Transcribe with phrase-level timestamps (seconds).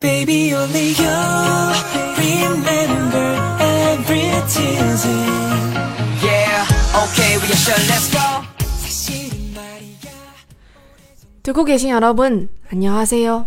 [0.00, 1.16] Baby, only you
[2.18, 5.26] remember every Tuesday.
[6.22, 6.66] Yeah,
[7.02, 8.44] okay, we are sure, let's go.
[8.82, 10.12] 사실은 말이야.
[11.42, 13.46] 듣고 계신 여러분, 안녕하세요.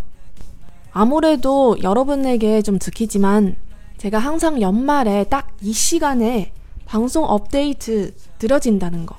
[0.91, 3.55] 아무래도 여러분에게 좀 듣기지만
[3.97, 6.51] 제가 항상 연말에 딱 이 시간에
[6.85, 9.15] 방송 업데이트 들어진다는 거.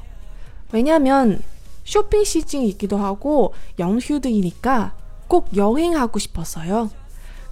[0.73, 1.43] 왜냐면
[1.85, 4.95] 쇼핑 시즌이기도 하고 연휴도이니까
[5.29, 6.91] 꼭 여행하고 싶었어요.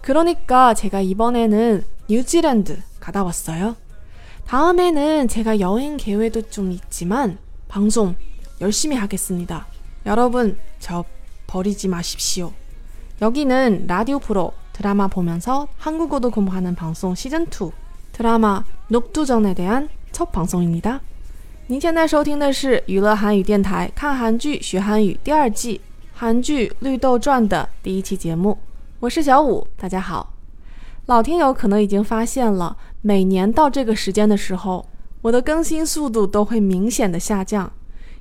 [0.08, 3.76] 그러니까 제가 이번에는 뉴질랜드 가다 왔어요.
[4.46, 8.16] 다음에는 제가 여행 계획도 좀 있지만 방송
[8.62, 9.68] 열심히 하겠습니다.
[10.06, 11.06] 여러분, 저
[11.48, 12.52] 버리지 마십시오.
[13.22, 17.72] 여기는 라디오 프로 드라마 보면서 한국어도 공부하는 방송 시즌2
[18.12, 21.02] 드라마 녹두전에 대한 첫 방송입니다.
[21.68, 25.80] 您现在收听的是娱乐韩语电台看韩剧学韩语第二季
[26.14, 28.58] 韩剧《绿豆传》的第一期节目，
[29.01, 30.35] 我是小五，大家好。
[31.07, 34.85] 老听友可能已经发现了，每年到这个时间的时候，
[35.23, 37.73] 我的更新速度都会明显的下降，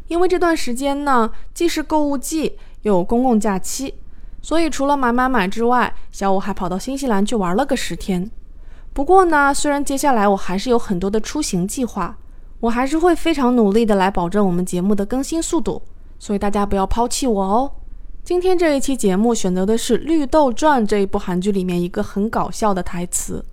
[0.08, 3.96] 因为这段时间呢，既是购物季，又有公共假期，
[4.44, 8.30] 所以除了买买买之外，小五还跑到新西兰去玩了个十天。
[8.94, 12.16] 不过呢，虽然接下来我还是有很多的出行计划，
[12.60, 15.82] 我还是会非常努力的来保证我们节目的更新速度，
[16.20, 17.72] 所以大家不要抛弃我哦。
[18.27, 23.45] 今天这一期节目选择的是《绿豆传》这一部韩剧里面一个很搞笑的台词。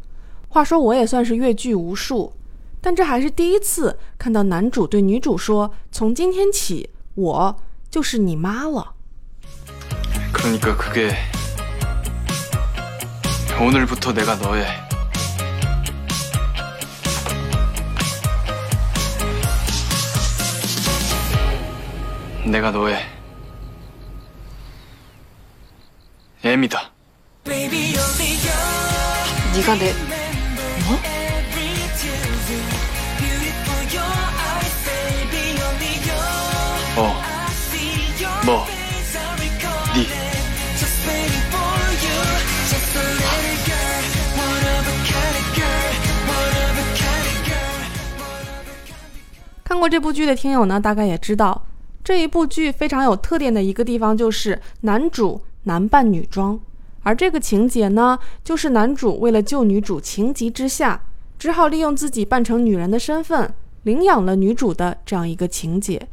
[0.47, 2.33] 话说我也算是阅剧无数，
[2.79, 7.55] 但这还是第一次看到男主对女主说：“从今天起，我
[7.89, 8.93] 就是你妈了。
[10.31, 11.13] 그러니까 그게
[13.59, 14.65] 오늘부터 내가 너의
[22.45, 22.97] 내가 너의
[26.53, 26.91] 애미다.
[27.43, 28.57] Baby, only you
[29.55, 29.93] 네가 내
[30.85, 30.97] 뭐?
[31.03, 32.63] every Tuesday.
[33.17, 36.19] Beautiful your eyes, baby, only you.
[36.97, 37.91] 어, I see
[38.21, 40.01] your 뭐, face, I recall 네.
[40.01, 40.11] it.
[40.79, 42.19] Just waiting for you.
[42.69, 44.03] Just a little girl,
[44.37, 45.91] one of a kind of girl,
[46.29, 47.83] one of a kind of girl,
[48.19, 51.65] one of a kind of 看过这部剧的听友呢，大概也知道，
[52.03, 56.59] 这一部剧非常有特点的一个地方就是男主 男扮女装，
[57.03, 61.03] 而这个情节呢，就是男主为了救女主，情急之下
[61.37, 63.53] 只好利用自己扮成女人的身份
[63.83, 66.07] 领养了女主的这样一个情节。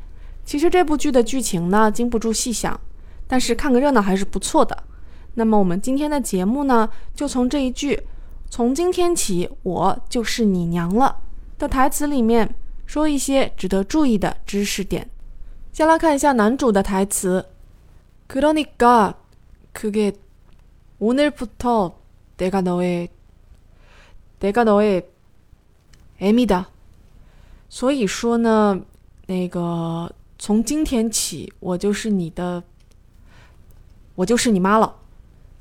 [0.45, 2.79] 其实这部剧的剧情呢，经不住细想，
[3.27, 4.85] 但是看个热闹还是不错的。
[5.35, 8.07] 那么我们今天的节目呢，就从这一句“
[8.49, 11.17] 从今天起，我就是你娘了”
[11.59, 12.55] 的台词里面
[12.87, 15.11] 说一些值得注意的知识点。
[15.73, 17.45] 先来看一下男主的台词。
[18.29, 19.15] 그러니까
[19.73, 20.13] 그게
[20.99, 21.99] 오늘부터
[22.37, 23.09] 내가 너의
[24.41, 25.09] 내가 너의
[26.19, 26.67] 애미다。
[27.69, 28.81] 所以说呢，
[29.27, 32.63] 那个从今天起，我就是你的，
[34.15, 34.97] 我就是你妈了。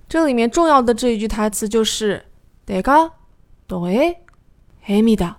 [0.08, 2.26] 这里面重要的这一句台词就是
[2.68, 4.18] 내가너의
[4.88, 5.36] 애미다。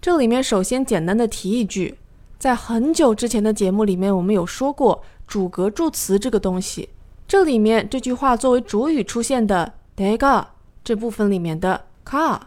[0.00, 1.96] 这里面首先简单的提一句，
[2.38, 6.90] 在很久之前的节目里面，我们有说过主格助词这个东西。
[7.27, 10.45] 这里面这句话作为主语出现的 dega
[10.81, 12.39] 这部分里面的 car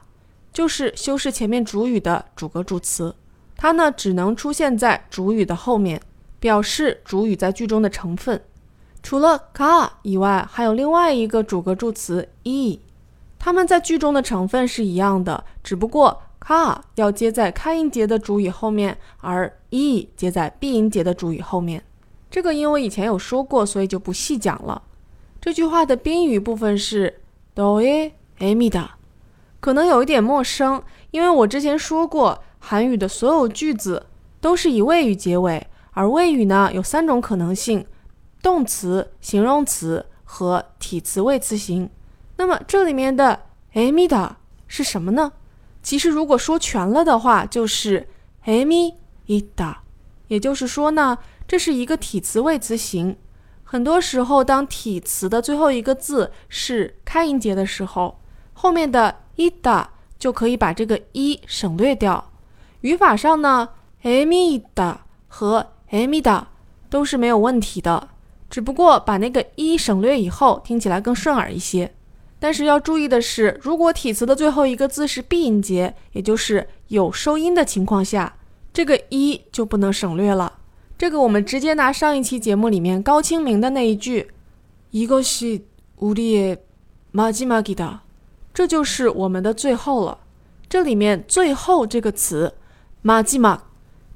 [0.54, 3.14] 就是修饰前面主语的主格助词。
[3.56, 6.00] 它呢只能出现在主语的后面
[6.38, 8.42] 表示主语在句中的成分。
[9.02, 12.80] 除了 car 以外还有另外一个主格助词 e
[13.38, 21.84] 它们在句中的成分是一样的只不过 car 要接在开音节的主语后面而 e 接在闭音节的主语后面。
[22.30, 24.82] 这个因为以前有说过，所以就不细讲了。
[25.40, 27.20] 这句话的宾语部分是
[27.54, 28.86] doe amida，
[29.58, 34.06] 可能有一点陌生，因为我之前说过，韩语的所有句子
[34.40, 37.84] 都是以谓语结尾，而谓语呢有三种可能性：
[38.42, 41.90] 动词、形容词和体词谓词型。
[42.36, 43.40] 那么这里面的
[43.74, 44.30] amida
[44.68, 45.32] 是什么呢？
[45.82, 48.06] 其实如果说全了的话，就是
[48.44, 48.94] emi
[49.26, 49.76] ida，
[50.30, 53.16] 也就是说呢，这是一个体词谓词型。
[53.64, 58.20] 很多时候，当体词的最后一个字是开音节的时候，
[58.52, 59.86] 后面的 ida
[60.18, 62.30] 就可以把这个一省略掉。
[62.82, 63.70] 语法上呢
[64.04, 66.44] ，emi ida 和 emida
[66.88, 68.10] 都是没有问题的，
[68.48, 71.92] 只不过把那个一省略以后，听起来更顺耳一些。
[72.38, 78.36] 但是要注意的是，如果体词的最后一个字是闭音节，也就是有收音的情况下，
[78.79, 80.59] 这个一就不能省略了。
[80.97, 84.27] 这个我们直接拿上一期节目里面高清明的那一句“
[84.91, 86.57] 이것이우리의
[87.13, 87.99] 마지막이다，
[88.53, 90.19] 这就是我们的最后了。
[90.69, 92.53] 这里面“最后”这个词，
[93.03, 93.59] 마지막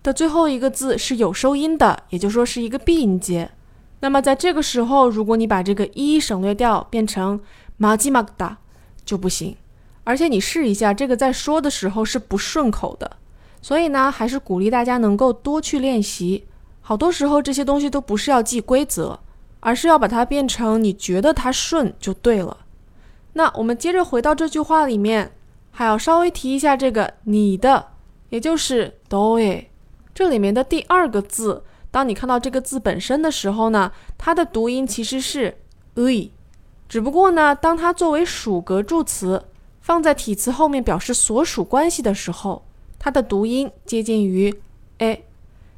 [0.01, 3.51] 的最后一个字是有收音的，也就是说是一个闭音节。
[3.99, 7.41] 那么在这个时候，如果你把这个一省略掉，变成
[7.77, 8.55] 마지막다
[9.03, 9.55] 就不行。
[10.05, 13.17] 而且你试一下，这个在说的时候是不顺口的。
[13.64, 16.44] 所以呢，还是鼓励大家能够多去练习。
[16.82, 19.18] 好多时候这些东西都不是要记规则，
[19.60, 22.58] 而是要把它变成你觉得它顺就对了。
[23.32, 25.32] 那我们接着回到这句话里面。
[25.76, 27.84] 还要稍微提一下这个“你的”，
[28.30, 29.72] 也就是“都诶”，
[30.14, 35.56] 这里面的第二个字，当你看到这个字本身的时候呢，它的读音其实是
[35.96, 36.30] “ui”，
[36.88, 39.46] 只不过呢，当它作为属格助词
[39.80, 42.64] 放在体词后面表示所属关系的时候，
[43.04, 44.50] 它的读音接近于
[44.96, 45.26] “a”。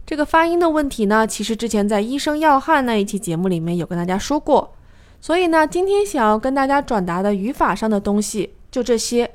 [0.07, 4.73] 这个发音的问题呢，其实之前在医生要汉那一期节目里面有跟大家说过，
[5.21, 9.29] 所以呢，今天想要跟大家转达的语法上的东西就这些。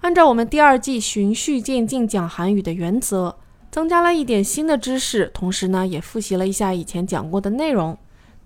[0.00, 3.36] 按照我们第二季循序渐进讲韩语的原则，
[3.70, 7.94] 增加了一点新的知识，同时呢，也复习了一下以前讲过的内容。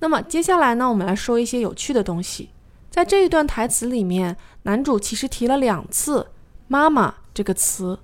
[0.01, 2.51] 那么接下来呢，我们来说一些有趣的东西。
[2.91, 6.27] 在这一段台词里面，男主其实提了两次
[6.67, 7.97] “妈妈”这个词，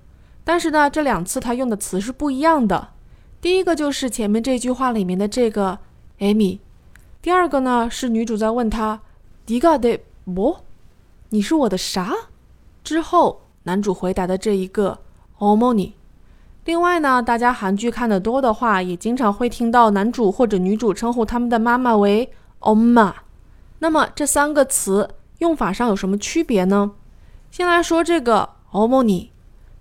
[0.45, 2.89] 但是呢，这两次他用的词是不一样的。
[3.41, 5.79] 第一个就是前面这句话里面的这个
[6.19, 6.59] Amy，
[7.21, 9.01] 第二个呢，是女主在问他，
[9.45, 10.63] 迪嘎德波，
[11.29, 12.13] 你是我的啥？
[12.83, 14.99] 之后男主回答的这一个
[15.39, 15.93] OMONI。
[16.65, 23.13] 另外呢，大家韩剧看的多的话，也经常会听到男主或者女主称呼他们的妈妈为 OMA。
[23.79, 25.09] 那么这三个词
[25.39, 26.91] 用法上有什么区别呢？
[27.51, 29.29] 先来说这个 OMONI。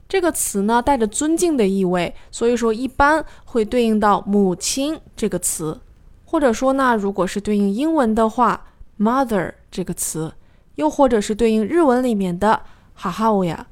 [0.08, 5.80] 这个词呢，带着尊敬的意味，所以说一般会对应到母亲这个词，
[6.24, 8.66] 或者说呢，如果是对应英文的话
[8.98, 10.32] ，“mother” 这个词，
[10.76, 12.62] 又或者是对应日文里面的
[12.94, 13.66] “哈哈乌呀”。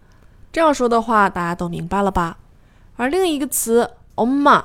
[0.51, 2.39] 这样说的话，大家都明白了吧？
[2.97, 4.65] 而另一个词 “oma”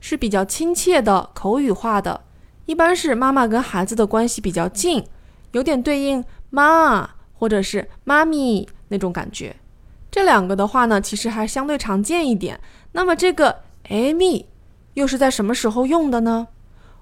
[0.00, 2.22] 是比较亲切的口语化的，
[2.66, 5.04] 一般是妈妈跟孩子的关系比较近，
[5.52, 9.56] 有点对应妈或者是妈咪那种感觉。
[10.10, 12.58] 这两个的话呢，其实还相对常见一点。
[12.92, 14.46] 那么这个 “amy”
[14.94, 16.48] 又是在什么时候用的呢？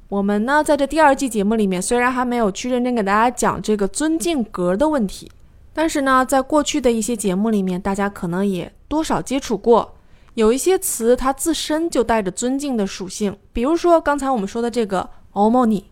[0.08, 5.30] 我们呢，在这第二季节目里面，虽然还没有去认真给大家讲这个尊敬格的问题。
[5.72, 9.96] 但是呢，在过去的一些节目里面，大家可能也多少接触过，
[10.34, 15.84] 有一些词它自身就带着尊敬的属性，比如说刚才我们说的这个 “omoni”。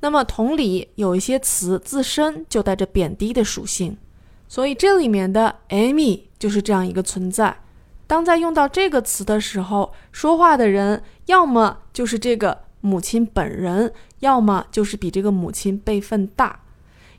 [0.00, 3.98] 那么同理，有一些词自身就带着贬低的属性，
[4.46, 7.56] 所以这里面的 “amy” 就是这样一个存在。
[8.06, 16.60] 当在用到这个词的时候，说话的人要么就是这个母亲本人，要么就是比这个母亲辈分大。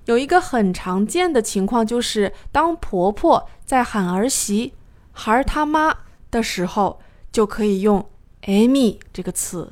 [0.06, 4.74] 有一个很常见的情况，就是当婆婆在喊儿媳
[5.12, 5.96] “孩儿他妈”
[6.32, 7.00] 的时候，
[7.32, 8.04] 就可以用
[8.44, 9.72] “amy” 这个词。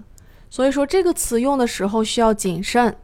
[0.52, 2.96] 所以说，这个词用的时候需要谨慎。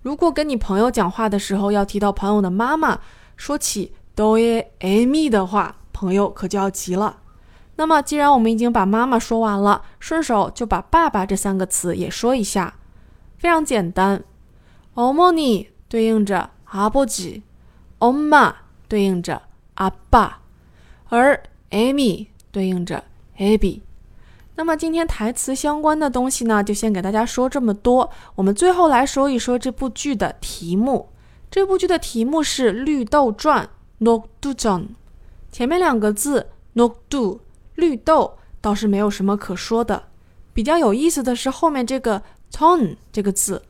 [0.00, 2.98] 如果跟你朋友讲话的时候要提到朋友的妈妈，
[3.36, 7.18] 说起 “doe amy” 的话，朋友可就要急了。
[7.76, 12.74] 那么，既然我们已经把妈妈说完了，顺手就把爸爸这三个词也说一下。
[13.36, 14.22] 非常简单
[14.94, 16.50] ，Omni 对应着。
[16.70, 17.42] 阿伯吉，
[17.98, 18.52] 엄마
[18.88, 19.40] 对应着
[19.76, 20.40] 阿爸，
[21.08, 23.04] 而 Amy 对应着
[23.38, 23.80] Abby。
[24.56, 28.10] 那么今天台词相关的东西呢，就先给大家说这么多。
[28.34, 31.08] 我们最后来说一说这部剧的题目。
[31.50, 33.70] 这部剧的题目是《绿豆传》
[34.04, 34.88] （Nokdujon）。
[35.50, 37.40] 前面两个字 “Nokdu”
[37.74, 40.04] 绿豆倒是没有什么可说的。
[40.52, 43.62] 比较有意思的是后面这个 “ton” 这个字。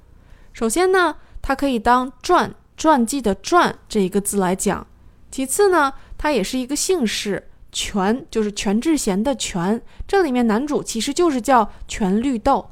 [0.52, 2.54] 首先呢，它可以当传。
[2.76, 4.86] 传记的“传”这一个字来讲，
[5.32, 12.70] 其次呢，它也是一个姓氏，全就是全智贤的全，这里面男主其实就是叫全绿豆，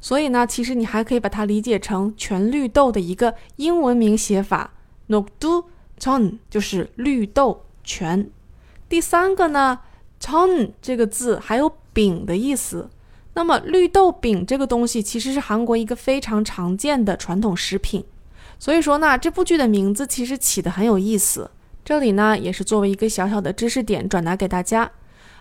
[0.00, 4.70] 所以呢，其实你还可以把它理解成全绿豆的一个英文名写法
[5.08, 5.64] n o k d u
[5.98, 8.30] ton 就是绿豆全。
[8.88, 9.80] 第三个呢
[10.20, 12.88] ，Chon 这个字还有饼的意思，
[13.34, 18.04] 那么绿豆饼这个东西其实是韩国一个非常常见的传统食品。
[18.58, 21.50] 所以说呢，这部剧的名字其实起得很有意思。
[21.84, 24.90] 这里呢，也是作为一个小小的知识点转达给大家。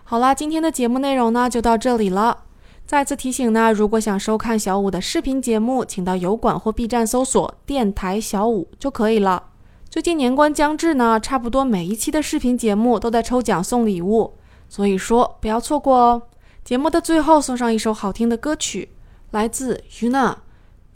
[0.03, 2.43] 好啦，今天的节目内容呢就到这里了。
[2.85, 9.43] 再次提醒呢，如果想收看小五的视频节目，请到油管或 B 站搜索“电台小五”就可以了。
[9.89, 14.33] 最近年关将至呢，差不多每一期的视频节目都在抽奖送礼物，
[14.67, 16.21] 所以说不要错过哦。
[16.63, 18.89] 节目的最后送上一首好听的歌曲，
[19.31, 20.37] 来自于娜，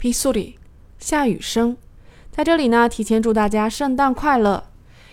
[0.00, 0.32] Pisori》，
[0.98, 1.76] 下雨声。
[2.30, 4.62] 在这里呢，提前祝大家圣诞快乐！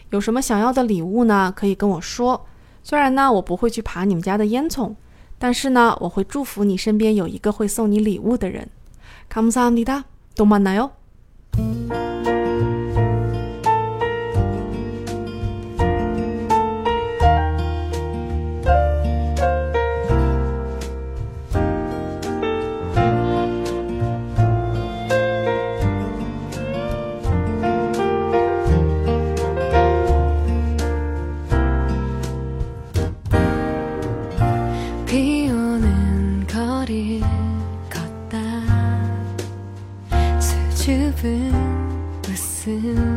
[0.10, 1.52] 有什么想要的礼物呢？
[1.56, 2.46] 可以跟我说。
[2.84, 4.94] 虽然呢，我不会去爬你们家的烟囱，
[5.38, 8.70] 但是呢，我会祝福你身边有一个会送你礼物的人。
[9.32, 10.04] Kamusamida，
[10.36, 12.09] 动漫呢哟。
[35.10, 37.20] 비오는 거리
[37.90, 38.40] 걷다.
[40.40, 41.52] 수줍은
[42.28, 43.09] 웃음.